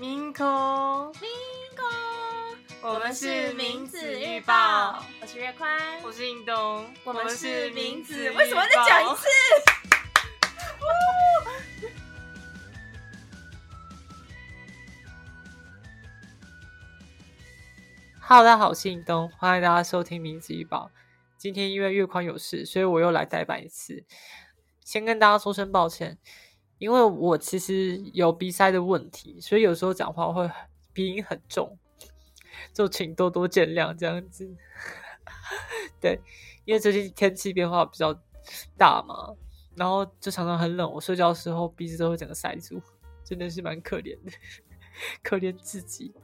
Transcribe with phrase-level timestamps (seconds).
[0.00, 0.46] 明空，
[1.20, 1.28] 明
[1.76, 1.86] 空，
[2.80, 9.26] 我们是名字预报，我是月宽，我是印东，我们是名字，为什么再讲一次
[18.22, 20.90] ？Hello，大家好，我是印东，欢迎大家收听名字预报。
[21.36, 24.02] 今天因为月宽有事，所以我又来代班一次。
[24.82, 26.16] 先跟大家说声抱歉，
[26.80, 30.50] 因为我其实有鼻塞的问题，所以有时候讲话会
[30.94, 31.78] 鼻音很重，
[32.72, 34.50] 就请多多见谅这样子。
[36.00, 36.18] 对，
[36.64, 38.18] 因为最近天气变化比较
[38.78, 39.36] 大嘛，
[39.76, 42.80] 然后就常常很冷，我睡觉的时候鼻子都会整个塞住，
[43.22, 44.32] 真的是蛮可怜的，
[45.22, 46.14] 可怜自己。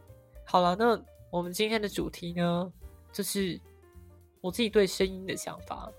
[0.46, 0.98] 好了，那
[1.30, 2.72] 我们今天的主题呢，
[3.12, 3.60] 就是
[4.40, 5.92] 我自己对声音的想法。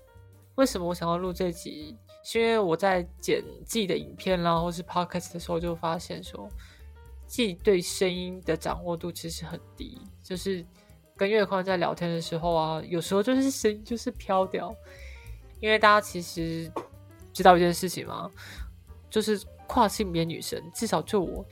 [0.58, 1.96] 为什么我想要录这集？
[2.24, 6.48] 是因为我在剪自己的影片啦，或是 podcast 的时候，就发现说，
[7.28, 10.00] 自己对声音的掌握度其实很低。
[10.20, 10.66] 就是
[11.16, 14.74] 跟月宽在聊天的时候啊，有时候就是声音就是飘掉。
[15.60, 16.70] 因为大家其实
[17.32, 18.28] 知道一件事情吗？
[19.08, 21.46] 就是跨性别女生，至少就我，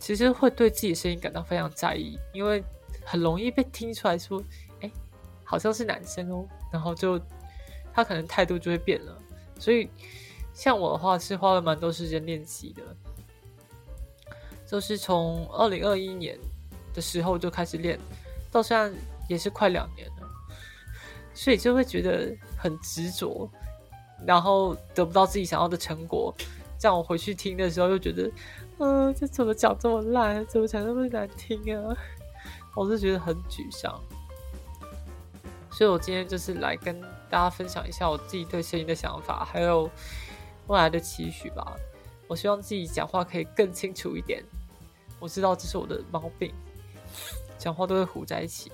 [0.00, 2.62] 其实会对自己的声音感到非常在意，因为
[3.04, 4.42] 很容易被听出来说，
[4.80, 4.90] 哎，
[5.44, 7.20] 好像是男生哦，然后就
[7.92, 9.16] 他可能态度就会变了。
[9.58, 9.88] 所以
[10.54, 12.82] 像我的话，是花了蛮多时间练习的，
[14.66, 16.38] 就是从二零二一年
[16.94, 17.98] 的时候就开始练，
[18.50, 20.28] 到现在也是快两年了，
[21.34, 23.48] 所以就会觉得很执着，
[24.26, 26.34] 然后得不到自己想要的成果。
[26.78, 28.30] 这样我回去听的时候，又觉得，
[28.78, 31.94] 嗯、这怎么讲这么烂，怎么讲那么难听啊？
[32.74, 34.02] 我是觉得很沮丧。
[35.80, 37.00] 所以我今天就是来跟
[37.30, 39.90] 大家分享一下我自己对声音的想法，还有
[40.66, 41.74] 未来的期许吧。
[42.28, 44.44] 我希望自己讲话可以更清楚一点。
[45.18, 46.52] 我知道这是我的毛病，
[47.56, 48.70] 讲话都会糊在一起。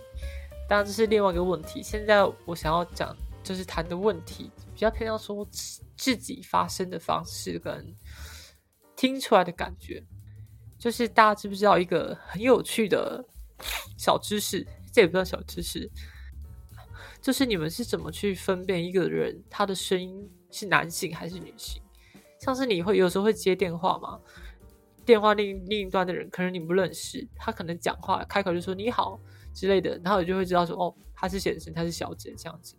[0.69, 1.81] 当然这是另外一个问题。
[1.81, 5.47] 现在我想要讲就是谈的问题，比较偏向说
[5.97, 7.87] 自己发声的方式跟
[8.97, 10.03] 听出来的感觉。
[10.77, 13.25] 就是大家知不知道一个很有趣的
[13.97, 14.67] 小知识？
[14.93, 15.89] 这也不叫小知识。
[17.27, 21.83] 就是你们是怎么去分辨一个人他的声音是男性还是女性？
[22.39, 24.21] 像是你会有时候会接电话嘛，
[25.05, 29.21] 电话另另一端的人可能你不认识，他可能讲话开口就说你好
[29.53, 32.77] 之类的，然后你就会知道说哦，他是先生，他是小姐这样子。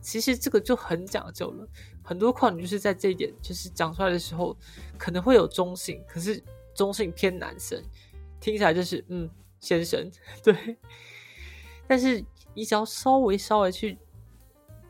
[0.00, 1.68] 其实这个就很讲究了，
[2.04, 4.56] 很多况就是在这一点，就是讲出来的时候
[4.96, 6.40] 可能会有中性，可是
[6.76, 7.82] 中性偏男生，
[8.38, 9.28] 听起来就是嗯
[9.58, 10.08] 先生
[10.44, 10.78] 对。
[11.88, 12.24] 但是
[12.56, 13.98] 你只要稍微稍微去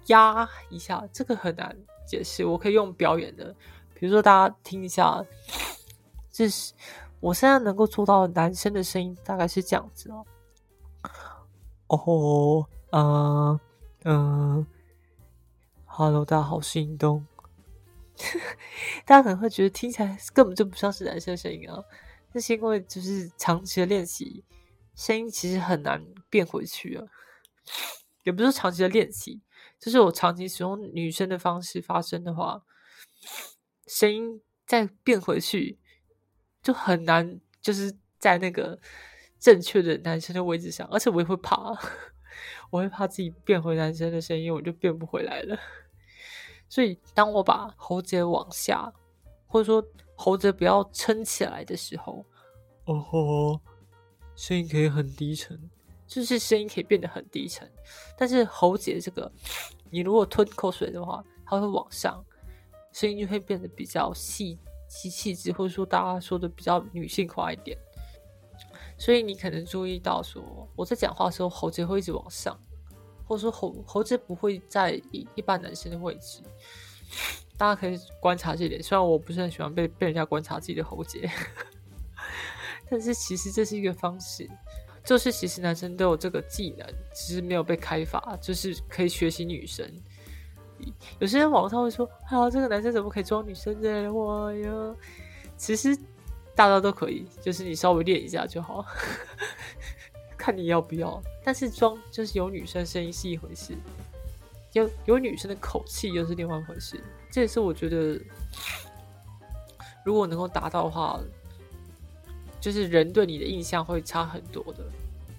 [0.07, 2.45] 压一下，这个很难解释。
[2.45, 3.53] 我可以用表演的，
[3.93, 5.21] 比如说大家听一下，
[6.31, 6.73] 这是
[7.19, 10.25] 我现在能够做到男生的声音，大概是这样子哦。
[11.89, 13.61] 哦，嗯
[14.05, 14.67] 嗯
[15.87, 17.27] ，Hello，大家好，我是印东。
[19.05, 21.83] 大家可能会觉得听起来根本就不像是男生的声音啊，
[22.33, 24.45] 那是因为就是长期的练习。
[24.95, 27.05] 声音其实很难变回去啊，
[28.25, 29.41] 也不是长期的练习，
[29.79, 32.63] 就是我长期使用女生的方式发声的话，
[33.87, 35.79] 声音再变回去
[36.63, 38.79] 就很难，就是在那个
[39.39, 41.73] 正确的男生的位置上，而且我也会怕，
[42.71, 45.59] 我会怕自己变回男生的声音，我就变不回来了。
[46.69, 48.93] 所以当我把喉结往下，
[49.47, 52.27] 或者说喉结不要撑起来的时候，
[52.87, 53.61] 哦吼。
[54.35, 55.71] 声音可以很低沉，
[56.07, 57.71] 就是声音可以变得很低沉，
[58.17, 59.31] 但是喉结这个，
[59.91, 62.25] 你如果吞口水的话，它会往上，
[62.93, 64.59] 声音就会变得比较细
[64.89, 67.77] 细气质，或者说大家说的比较女性化一点。
[68.99, 70.43] 所以你可能注意到说，
[70.75, 72.59] 我在讲话的时候，喉结会一直往上，
[73.27, 76.41] 或者说喉喉结不会在一一般男生的位置。
[77.59, 81.29] 大家可以观察这点，虽然我不是很喜欢被被人家观察自己的喉结。
[82.89, 84.49] 但是其实这是一个方式，
[85.07, 89.89] 就是其实男生都有这个技能，只是没有被开发，就是可以学习女生。
[91.21, 94.95] 有些人网上会说：“啊，这个男生怎么可以装女生的？”我呀，
[95.57, 95.97] 其实
[96.57, 98.85] 大家都可以，就是你稍微练一下就好，
[100.37, 101.23] 看你要不要。
[101.45, 103.75] 但是装就是有女生声音是一回事，
[104.73, 107.01] 有有女生的口气又是另外一回事。
[107.31, 108.21] 这也是我觉得，
[110.05, 111.21] 如果能够达到的话。
[112.61, 114.85] 就是人对你的印象会差很多的，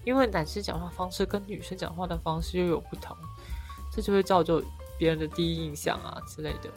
[0.04, 3.16] 因为男生讲话方式跟女生讲话的方式又有不同，
[3.92, 4.62] 这就会造就
[4.98, 6.70] 别人的第一印象啊之类的。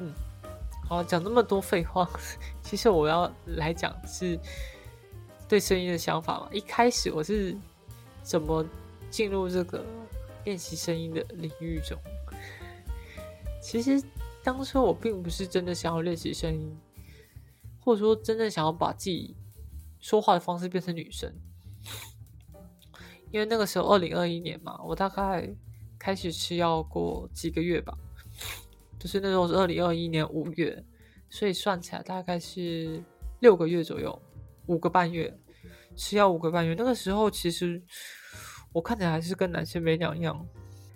[0.00, 0.12] 嗯，
[0.88, 2.08] 好，讲那么多废话，
[2.62, 4.38] 其实我要来讲是
[5.48, 6.48] 对声音的想法嘛。
[6.52, 7.56] 一开始我是
[8.22, 8.64] 怎么
[9.10, 9.84] 进入这个
[10.44, 11.98] 练习声音的领域中？
[13.60, 14.00] 其实
[14.44, 16.78] 当初我并不是真的想要练习声音，
[17.88, 19.34] 或者说真正想要把自己
[19.98, 21.34] 说话的方式变成女生。
[23.30, 25.50] 因为那个时候二零二一年嘛，我大概
[25.98, 27.96] 开始吃药过几个月吧。
[28.98, 30.84] 就是那时候是二零二一年五月，
[31.30, 33.02] 所以算起来大概是
[33.40, 34.20] 六个月左右，
[34.66, 35.34] 五个半月
[35.96, 36.74] 吃药五个半月。
[36.76, 37.82] 那个时候其实
[38.70, 40.46] 我看起来还是跟男生没两样，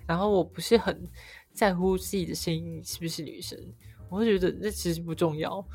[0.07, 1.09] 然后我不是很
[1.55, 3.59] 在乎自己的声音是不是女生，
[4.11, 5.67] 我会觉得那其实不重要。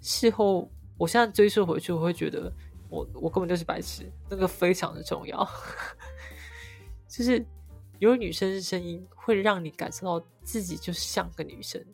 [0.00, 2.52] 事后我现在追溯回去，我会觉得
[2.88, 5.48] 我我根本就是白痴，那个非常的重要，
[7.08, 7.44] 就是。
[8.00, 11.84] 有女生的声音会让你感受到自己就像个女生，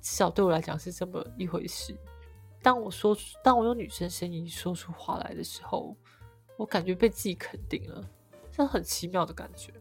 [0.00, 1.92] 至少对我来讲是这么一回事。
[2.62, 5.96] 当我说出，当我用女生声音说出话来的时候，
[6.56, 8.08] 我感觉被自己肯定了，
[8.52, 9.72] 这很奇妙的感觉。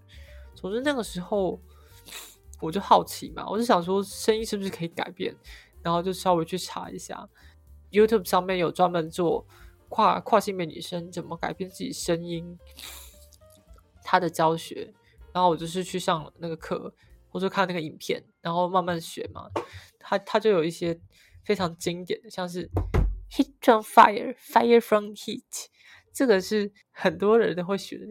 [0.55, 1.61] 总之那个时候
[2.59, 5.35] 我就好奇嘛，我就想说声音是不是可以改变，
[5.83, 7.29] 然后就稍微去查一下
[7.91, 9.45] ，YouTube 上面有专门做
[9.87, 12.57] 跨跨性别女生怎么改变自己声音，
[14.03, 14.93] 他的教学。
[15.31, 16.91] 然后我就是去上那个课，
[17.29, 19.47] 或者看那个影片，然后慢慢学嘛。
[19.99, 20.99] 他他就有一些
[21.43, 22.67] 非常经典的，像是
[23.29, 25.43] heat from fire，fire from heat，
[26.11, 28.05] 这个是很多人都会学的。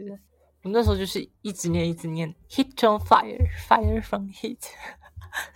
[0.63, 4.61] 我那时候就是一直念一直念 heat from fire，fire from heat。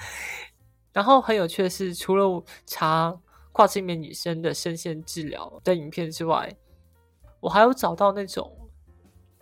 [0.92, 3.20] 然后很有趣的是，除了查
[3.52, 6.52] 跨性别女生的声线治疗的影片之外，
[7.40, 8.50] 我还有找到那种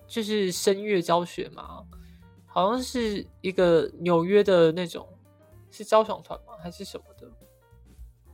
[0.07, 1.85] 就是声乐教学嘛。
[2.53, 5.07] 好像是一个纽约的那种，
[5.71, 6.55] 是交响团吗？
[6.61, 7.31] 还是什么的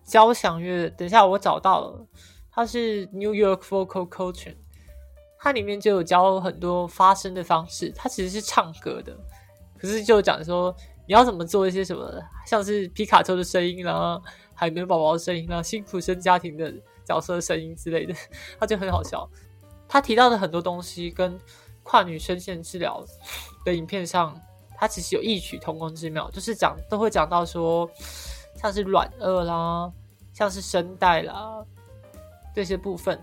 [0.03, 0.89] 交响乐？
[0.89, 2.07] 等一下，我找到了，
[2.51, 4.57] 它是 New York Vocal Coaching，
[5.39, 7.93] 它里面就有教很多发声的方式。
[7.95, 9.15] 它其实是唱歌的，
[9.79, 10.75] 可是就讲说
[11.07, 14.21] 你要怎么做一些什么，像是皮卡丘的声音啦，
[14.55, 16.73] 海绵宝宝的声音啦，辛普森家庭的
[17.05, 18.15] 角色的声音之类的，
[18.61, 19.29] 它就很好笑。
[19.89, 21.39] 他提到的很多东西跟。
[21.89, 23.01] 跨女声线治疗
[23.65, 24.37] 的影片上，
[24.77, 27.89] 它其实有异曲同工之妙，就是讲都会讲到说，
[28.57, 29.93] 像是软腭啦，
[30.33, 31.65] 像是声带啦
[32.53, 33.17] 这些部分，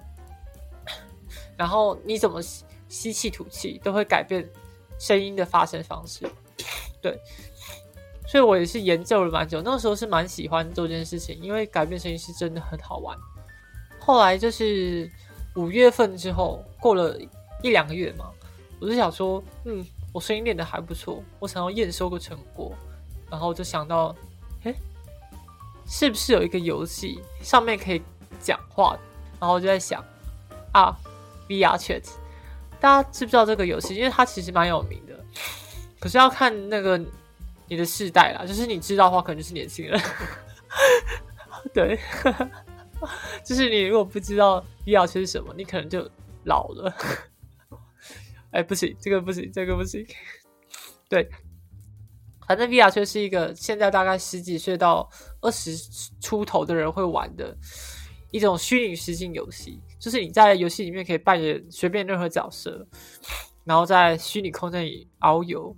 [1.57, 2.41] 然后你怎么
[2.87, 4.49] 吸气吐气，都会改变
[4.97, 6.25] 声音的发声方式。
[7.01, 7.19] 对，
[8.33, 13.15] 所以我也是研究了蛮久，那个时候是蛮喜欢做这件事情，因为改变声音是真的很好玩。
[13.99, 15.07] 后来就是
[15.53, 17.15] 五月份之后，过了
[17.61, 18.31] 一两个月嘛。
[18.81, 22.73] 我就想说，嗯，我声音练的还不错，我想要验收个成果，
[23.29, 24.15] 然后就想到，
[24.63, 24.73] 哎，
[25.85, 28.01] 是不是有一个游戏上面可以
[28.41, 28.97] 讲话？
[29.39, 30.03] 然后就在想，
[30.71, 30.97] 啊
[31.47, 32.03] ，VR Chat，
[32.79, 33.93] 大家知不知道这个游戏？
[33.93, 35.13] 因为它其实蛮有名的，
[35.99, 36.99] 可是要看那个
[37.67, 39.99] 你的世代啦，就是你知道的话，可能就是年轻人。
[41.73, 41.97] 对，
[43.45, 46.09] 就是你如果不知道 VR 是什么，你可能就
[46.43, 46.93] 老了。
[48.51, 50.05] 哎，不行，这个不行，这个不行。
[51.09, 51.27] 对，
[52.47, 55.09] 反正 VR 却是一个现在大概十几岁到
[55.41, 55.75] 二十
[56.19, 57.55] 出头的人会玩的
[58.31, 62.85] 一种虚拟实境游戏，就是你在游戏里面可以扮演随便任何角色，
[63.63, 65.75] 然后在虚拟空间里遨游，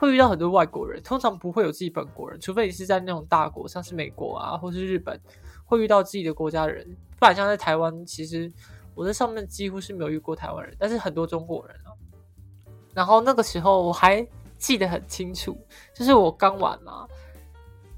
[0.00, 5.20] 会遇到很多外国人，通常不会有自己本国人，除非你是在那种大国，像是美国啊，或是日本，
[5.66, 8.50] 会遇到自己的国家人，不然像在台湾，其实
[8.94, 11.92] 我在上面几乎是没有遇过台湾人，但是很多中国人啊。
[12.94, 14.26] 然后那个时候我还
[14.56, 15.54] 记得很清楚，
[15.94, 17.06] 就是我刚玩嘛，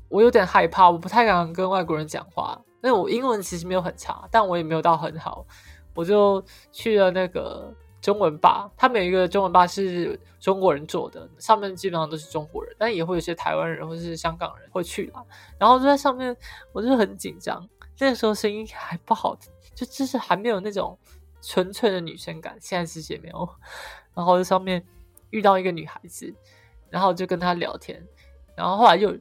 [0.09, 5.47] 我有点害怕，我不太敢跟外国人讲话，因为我英文其实没有很差，但我也没有到很好，
[5.95, 15.25] 我就去了那个中文吧，他们有一个中文吧是中国人做的，上面基本上都是中国人，但也会有些台湾人或是香港人会去啦。
[15.57, 16.37] 然后就在上面，
[16.73, 17.67] 我就很紧张，
[18.01, 20.99] 那个时候声音还不好听，就就是还没有那种
[21.41, 23.49] 纯粹的女生感，现在世界没有。
[24.15, 24.85] 然后在上面
[25.31, 26.35] 遇到一个女孩子，
[26.91, 28.05] 然后就跟她聊天，
[28.57, 29.17] 然后后来又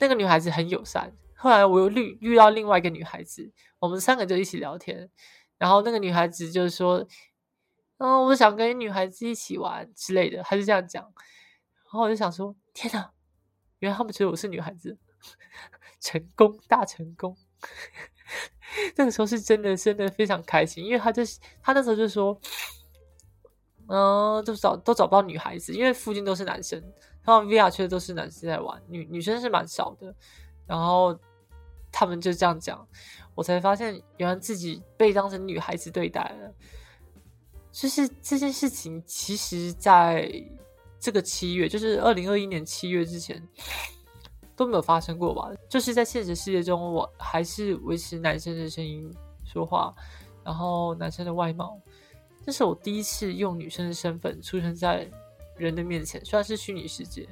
[0.00, 1.12] 那个女孩子很友善。
[1.36, 5.10] 后来我又遇遇到另外一个女孩子，我们三个就一起聊天。
[5.58, 7.06] 然后那个女孩子就是说
[8.02, 11.02] ：“嗯，我想跟女孩子一起玩之类的。”他就这样讲。
[11.04, 13.12] 然后我就想说：“天哪，
[13.78, 14.98] 原来他们觉得我是女孩子，
[16.00, 17.36] 成功大成功！”
[18.96, 21.22] 那个时候是真的真的非常开心，因为他就
[21.62, 22.38] 他那时候就说。
[23.88, 26.80] 嗯，都找都找不到女孩子，因为附近都是男生，
[27.22, 30.14] 他们 VR 确实都是男生在玩，女女生是蛮少的。
[30.66, 31.18] 然后
[31.90, 32.88] 他们就这样讲，
[33.34, 36.54] 我才发现原来自己被当成女孩子对待了。
[37.72, 40.30] 就是这件事情，其实在
[41.00, 43.42] 这个七月，就是二零二一年七月之前
[44.54, 45.50] 都没有发生过吧？
[45.70, 49.10] 就是在现实世界中，我还是维持男生的声音
[49.44, 49.92] 说话，
[50.44, 51.80] 然后男生的外貌。
[52.44, 55.10] 这是我第一次用女生的身份出现在
[55.56, 57.26] 人的面前，虽然是虚拟世界，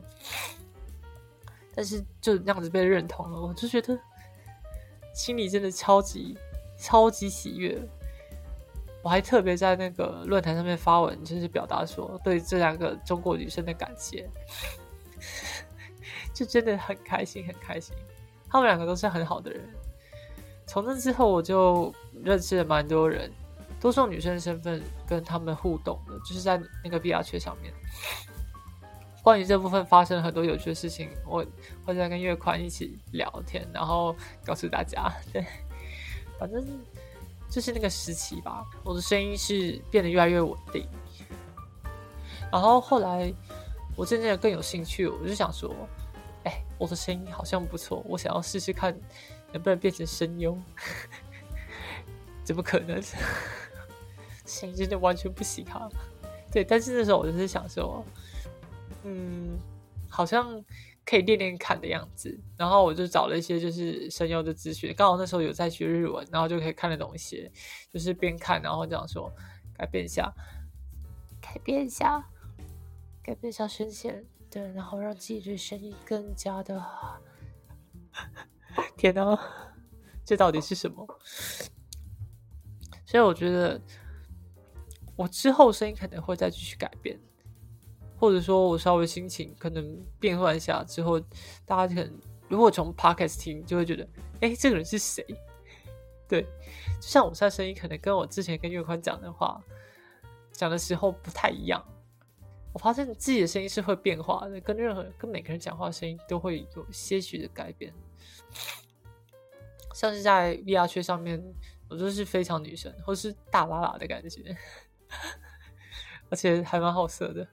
[1.74, 3.98] 但是就这样子被认同了，我就觉得
[5.14, 6.38] 心里真的超级
[6.78, 7.78] 超级喜悦。
[9.02, 14.28] 我还特别在那个论坛上面发文，就是表达说对这两个中国女生的感谢，
[16.34, 17.96] 就真的很开心，很开心。
[18.48, 19.66] 他们两个都是很好的人。
[20.66, 23.30] 从那之后，我就认识了蛮多人，
[23.80, 27.72] 都是用女生的身份跟他们互动的，就是在那个 B R 圈上面。
[29.22, 31.44] 关于这部分发生了很多有趣的事情，我
[31.84, 34.14] 会在跟月宽一起聊天，然后
[34.44, 35.10] 告诉大家。
[35.32, 35.44] 对，
[36.38, 36.62] 反正。
[37.50, 40.86] 就是那个时期吧，我的声音是变得越来越稳定。
[42.50, 43.32] 然后后来
[43.96, 45.74] 我渐渐的更有兴趣，我就想说，
[46.44, 48.96] 哎，我的声音好像不错，我想要试试看
[49.52, 50.56] 能不能变成声优。
[52.44, 53.02] 怎么可能？
[54.46, 55.88] 声音真的完全不行啊！
[56.52, 58.04] 对，但是那时候我就是想说，
[59.02, 59.58] 嗯，
[60.08, 60.64] 好像。
[61.10, 67.50] 可以练练看的样子，然后我就找了一些就是声优的资讯，刚好那时候有在学日文，然后就可以看得懂一些，
[67.92, 69.28] 就是边看然后这样说
[69.76, 70.32] 改变一下，
[71.40, 72.24] 改变一下，
[73.24, 76.80] 改变一下声线，对，然后让自己的声音更加的，
[78.96, 79.36] 天哪，
[80.24, 81.04] 这到底是什么？
[83.04, 83.80] 所以我觉得
[85.16, 87.18] 我之后声音可能会再继续改变。
[88.20, 91.18] 或者说我稍微心情可能变换一下之后，
[91.64, 94.06] 大家可能如果从 podcast 听，就会觉得，
[94.42, 95.24] 哎，这个人是谁？
[96.28, 96.42] 对，
[97.00, 99.60] 就像我现在声音可能跟我之前跟月宽讲的话
[100.52, 101.82] 讲的时候不太一样。
[102.72, 107.92] 我发现自己的声音是会变化的，跟任何跟每个人讲话声音都会有些许的改变。
[109.92, 111.42] 像是在 VR 圈上面，
[111.88, 114.56] 我就是非常女生，或是大喇喇的感觉。
[116.30, 117.48] 而且还蛮好色的，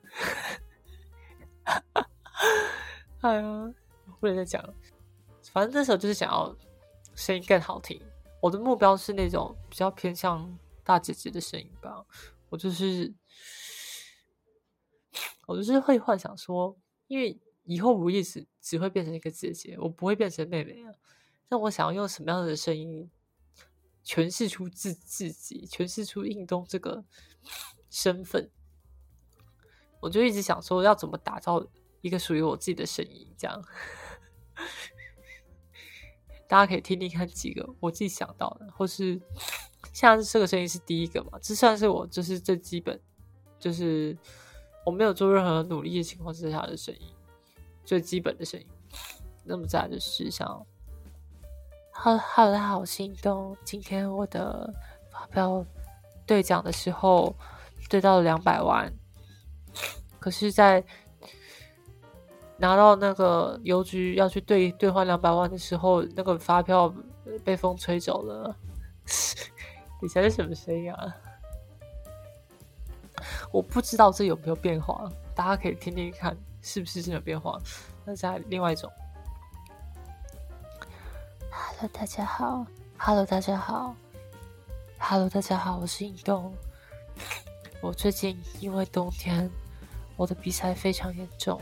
[3.21, 3.73] 哎呀，
[4.19, 4.73] 不能再讲了。
[5.51, 6.55] 反正这时候就是想要
[7.15, 7.99] 声音更好听。
[8.39, 12.05] 我的目标是那种比较偏向大姐姐的声音吧。
[12.49, 13.11] 我就是，
[15.47, 20.93] 我就是会幻想说，因为以后无意识只会变成一个姐姐，我不会变成妹妹啊。
[21.49, 23.09] 那我想要用什么样的声音
[24.05, 27.03] 诠释出自自己，诠释出应东这个
[27.89, 28.51] 身份？
[29.99, 31.65] 我就一直想说，要怎么打造
[32.01, 33.61] 一个属于我自己的声音，这样
[36.47, 39.19] 大家可以听听看几个我自己想到的，或是
[39.91, 41.39] 像这个声音是第一个嘛？
[41.41, 42.99] 这算是我就是最基本，
[43.59, 44.17] 就是
[44.85, 47.13] 我没有做任何努力的情况之下的声音，
[47.83, 48.67] 最基本的声音。
[49.43, 50.65] 那么再就是像
[51.91, 53.57] ，Hello Hello，大家好，心动。
[53.65, 54.73] 今天我的
[55.11, 55.65] 发票
[56.25, 57.35] 兑奖的时候
[57.89, 58.93] 兑到了两百万。
[60.19, 60.83] 可是，在
[62.57, 66.93] 拿到那个邮局要去兑兑换两百万的时候，那个发票
[67.43, 68.55] 被风吹走了。
[70.01, 71.15] 底下是什么声音啊？
[73.51, 77.59] 我不知道这有没有变化，大家可以听听看，是不是真的变化？
[78.05, 78.91] 那在另外一种。
[81.49, 82.65] Hello，大家好。
[82.97, 83.95] Hello，大家好。
[84.99, 86.53] Hello，大家好，我是运动。
[87.81, 89.49] 我最近因为冬天，
[90.17, 91.61] 我的鼻塞非常严重，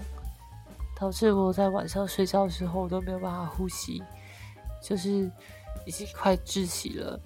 [0.98, 4.02] 导致我在晚上睡觉的时候我都没有办法呼吸，
[4.82, 5.30] 就是
[5.86, 7.20] 已经快窒息了。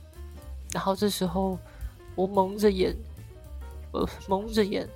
[0.72, 1.58] 然后这时候
[2.16, 2.96] 我蒙着眼，
[3.92, 4.90] 我蒙着眼，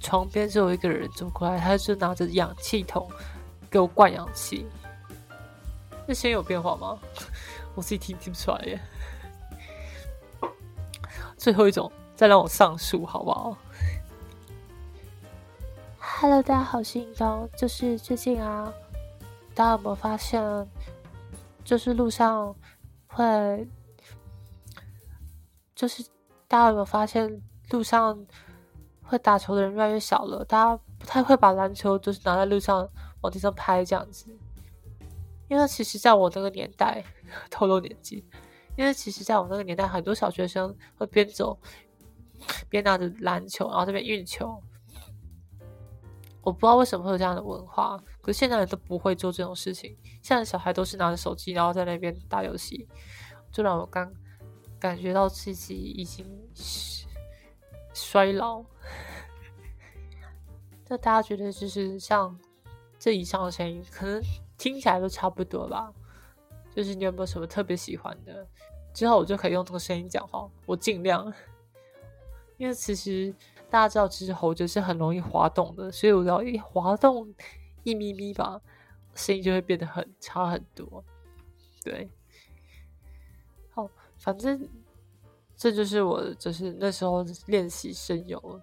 [0.00, 3.10] 床边就有一个人走过来，他就拿着氧气筒
[3.70, 4.66] 给我灌氧气。
[6.06, 6.98] 那声音有变化吗？
[7.74, 8.80] 我自己听听不出来耶。
[11.36, 11.90] 最后一种。
[12.16, 13.56] 再让我上树好不好
[16.22, 17.48] ？Hello，大家好，是应东。
[17.56, 18.70] 就是最近啊，
[19.54, 20.42] 大家有没有发现，
[21.64, 22.54] 就是路上
[23.06, 23.66] 会，
[25.74, 26.04] 就是
[26.46, 28.26] 大家有没有发现，路上
[29.00, 30.44] 会打球的人越来越少了？
[30.44, 32.86] 大家不太会把篮球就是拿在路上
[33.22, 34.26] 往地上拍这样子。
[35.48, 37.02] 因为其实在我那个年代，
[37.48, 38.28] 透露年纪，
[38.76, 41.58] 因为其实在我那个年代，很多小学生会边走。
[42.68, 44.62] 边拿着篮球，然后这边运球，
[46.42, 49.96] 我不知道为什么会有这样的文化，可是现在人都不会做这种事情。
[50.22, 52.88] 现在小孩都是拿着手机，然后在那边打游戏，
[53.52, 54.10] 就让我刚
[54.78, 56.26] 感觉到自己已经
[57.92, 58.64] 衰老。
[60.88, 62.36] 那大家觉得就是像
[62.98, 64.22] 这以上的声音，可能
[64.56, 65.92] 听起来都差不多吧？
[66.74, 68.46] 就是你有没有什么特别喜欢的？
[68.94, 71.32] 之后我就可以用这个声音讲话，我尽量。
[72.56, 73.34] 因为其实
[73.70, 77.32] 大家知道，其实喉结是很容易滑动的，所以我要一滑动
[77.84, 78.60] 一咪咪吧，
[79.14, 81.04] 声音就会变得很差很多。
[81.82, 82.10] 对，
[83.70, 84.68] 好，反正
[85.56, 88.60] 这就是我就是那时候练习声优，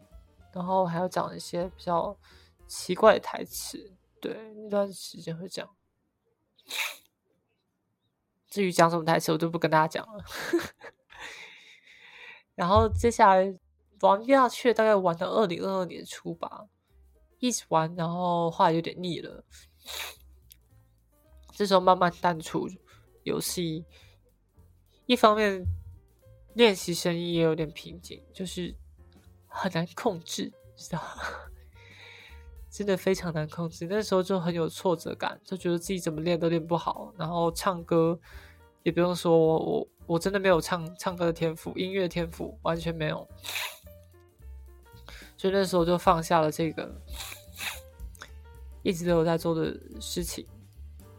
[0.52, 2.16] 然后还要讲一些比较
[2.68, 3.92] 奇怪的台词。
[4.20, 5.68] 对，那段时间会讲。
[8.50, 10.24] 至于讲什么台词，我就不跟大家讲了。
[12.56, 13.54] 然后接下来
[14.02, 16.66] 玩下去，大概玩到二零二二年初吧，
[17.40, 19.44] 一直玩，然后后来有点腻了。
[21.56, 22.68] 这时候慢慢淡出
[23.24, 23.86] 游戏，
[25.06, 25.64] 一方面
[26.54, 28.76] 练习声音也有点瓶颈，就是
[29.48, 31.02] 很难控制，知道。
[32.70, 37.12] 真的非常难控制，那时候就很有挫折感，就觉得自己怎么练都练不好。
[37.18, 38.20] 然后唱歌
[38.84, 43.28] 也不用说，我我真的没有唱唱歌的天赋，音乐天赋完全没有。
[45.38, 46.92] 所以那时候就放下了这个
[48.84, 50.46] 一直都有在做的事情，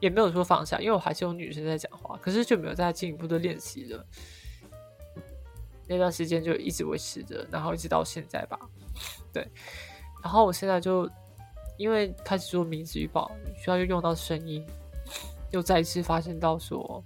[0.00, 4.04] 也没有说放下，因为我还是有女生在讲话，可是就没有再进一步的练习了。
[5.86, 8.58] 那段时间就一直维持着，然后一直到现在吧。
[9.32, 9.48] 对，
[10.22, 11.08] 然后我现在就。
[11.78, 14.66] 因为开始做名字预报，需要又用到声音，
[15.52, 17.04] 又再一次发现到说，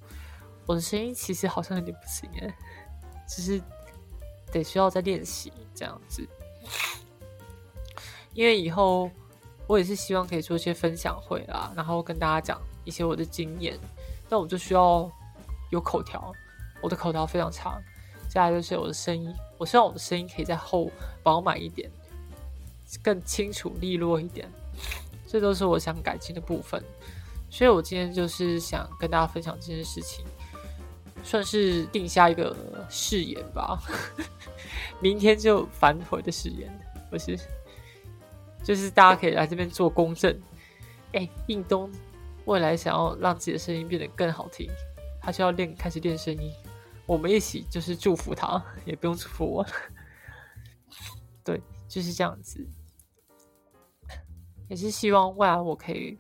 [0.65, 2.57] 我的声音其实好像有点不行哎，
[3.29, 3.63] 只是
[4.51, 6.27] 得需要再练习这样子。
[8.35, 9.11] 因为以后
[9.67, 13.79] 我也是希望可以做一些分享会啦，然后跟大家讲一些我的经验，
[14.29, 15.11] 那我就需要
[15.71, 16.33] 有口条，
[16.81, 17.81] 我的口条非常差。
[18.29, 20.91] 接下来就是我的声音，我希望我的声音可以再厚
[21.23, 21.91] 饱满一点，
[23.03, 24.51] 更清楚利落一点。
[25.29, 26.83] 这都是我想改进的部分，
[27.51, 30.25] 所以我今天就是想跟大家分享这件事情，
[31.23, 32.57] 算是定下一个
[32.89, 33.79] 誓言吧。
[35.01, 36.71] 明天就反悔的誓言，
[37.11, 37.39] 不是，
[38.63, 40.41] 就是大家可以来这边做公证。
[41.13, 41.91] 哎，印东
[42.47, 44.71] 未来想要让自己的声音变得更好听，
[45.21, 46.51] 他需要练，开始练声音。
[47.05, 49.67] 我们一起就是祝福他， 也不用祝福我。
[51.45, 52.67] 对，就是这样子。
[54.69, 56.17] 也是希望未来我可以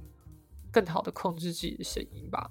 [0.70, 2.50] 更好的控制自己的声音吧。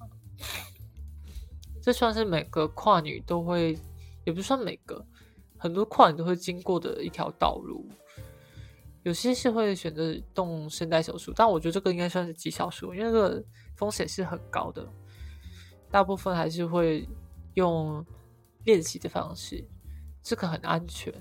[1.79, 3.77] 这算是每个跨女都会，
[4.23, 5.05] 也不算每个，
[5.57, 7.87] 很多跨女都会经过的一条道路。
[9.03, 13.43] 有些是会选择动声带手术，但我觉得这个应该算是极少数，因为这个
[13.75, 14.87] 风险是很高的。
[15.89, 17.07] 大部分还是会
[17.55, 18.05] 用
[18.63, 19.63] 练习的方式，
[20.21, 21.13] 这个很安全。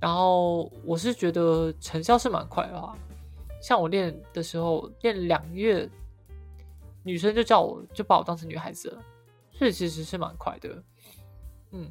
[0.00, 2.96] 然后我是觉得成效是蛮快的话。
[3.60, 5.88] 像我练的时候，练两月，
[7.04, 9.02] 女生就叫我就把我当成女孩子了，
[9.52, 10.82] 所以其实是蛮快的。
[11.70, 11.90] 嗯，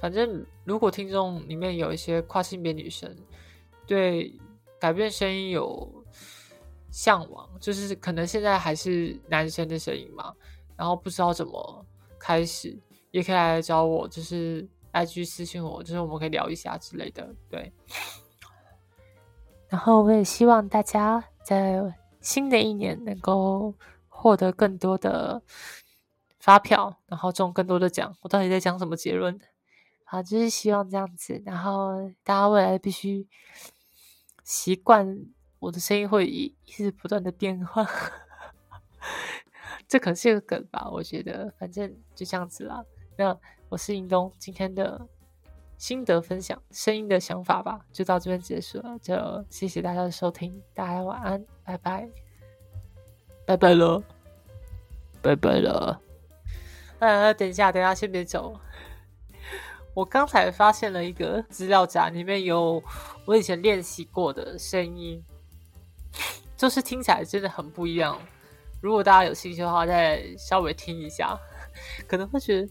[0.00, 3.14] 反正如果听众里面有一些跨性别女生，
[3.86, 4.34] 对
[4.78, 6.04] 改变声音有
[6.90, 10.34] 向往，就是可能现在还是男生的声音嘛，
[10.76, 11.86] 然后不知道怎么
[12.18, 12.76] 开始，
[13.10, 17.72] 也可以来找我，就是 IG 私信我，就是我们可以聊一下之类的，对。
[19.68, 21.80] 然后我也希望大家在
[22.20, 23.72] 新的一年能够
[24.08, 25.40] 获得更多的
[26.40, 28.16] 发票，然后中更多的奖。
[28.22, 29.38] 我到底在讲什么结论？
[30.10, 31.40] 好，就是希望这样子。
[31.46, 33.28] 然后大家未来必须
[34.42, 35.24] 习惯
[35.60, 37.86] 我的声音会一一直不断的变化，
[39.86, 40.90] 这可能是个梗吧？
[40.90, 42.84] 我觉得，反正就这样子啦。
[43.16, 45.06] 那我是尹东，今天的。
[45.78, 48.98] 心得分享，声音的想法吧，就到这边结束了。
[48.98, 49.16] 就
[49.48, 52.06] 谢谢大家的收听，大家晚安，拜拜，
[53.46, 54.02] 拜拜了，
[55.22, 55.98] 拜拜了。
[56.98, 58.60] 呃，等一下，等一下，先别走。
[60.00, 62.82] 我刚才发现了一个资料夹，里面有
[63.26, 65.22] 我以前练习过的声音，
[66.56, 68.18] 就是听起来真的很不一样。
[68.80, 71.38] 如果大家有兴趣的话，再稍微听一下，
[72.08, 72.68] 可能会觉得。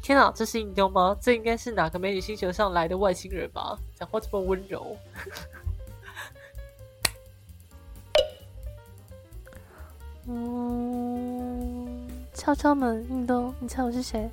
[0.00, 1.14] 天啊，这是印度吗？
[1.20, 3.78] 这应该是哪个美女星球上来的外星人吧？
[3.94, 4.96] 讲话这么温柔。
[10.26, 14.30] 嗯，敲敲门，印度，你猜我是谁？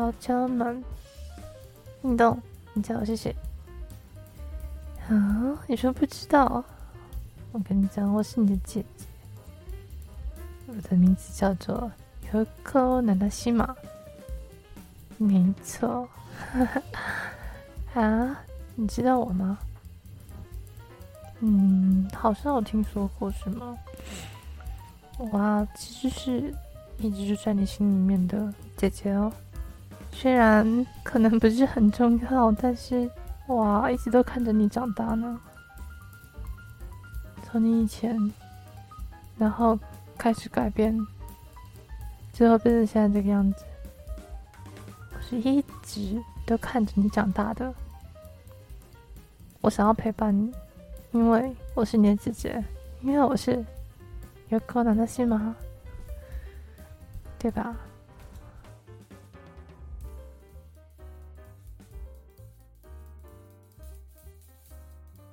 [0.00, 0.82] 敲敲门，
[2.02, 2.40] 运动，
[2.72, 3.36] 你知道我是谁？
[5.10, 6.64] 啊，你说不知道？
[7.52, 9.04] 我跟你讲，我是你的姐姐，
[10.68, 11.92] 我的名字叫做
[12.32, 13.76] 尤克南达西玛。
[15.18, 16.08] 没错，
[17.92, 18.40] 啊，
[18.76, 19.58] 你知道我吗？
[21.40, 23.76] 嗯，好像有听说过，是吗？
[25.32, 26.54] 哇，其实是
[26.96, 29.30] 一直就在你心里面的姐姐哦。
[30.12, 33.10] 虽然可能不是很重要，但是
[33.48, 35.40] 哇，一直都看着你长大呢。
[37.44, 38.16] 从你以前，
[39.38, 39.78] 然后
[40.18, 40.96] 开始改变，
[42.32, 43.64] 最后变成现在这个样子，
[45.14, 47.72] 我是一直都看着你长大的。
[49.62, 50.52] 我想要陪伴你，
[51.12, 52.64] 因为我是你的姐姐，
[53.00, 53.64] 因为我是
[54.50, 55.56] 有可能的心吗？
[57.38, 57.74] 对吧？